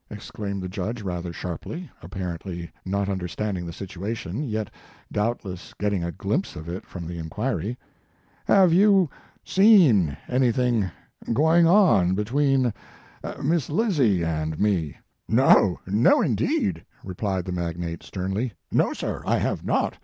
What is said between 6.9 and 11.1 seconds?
the inquiry. "Have you seen anything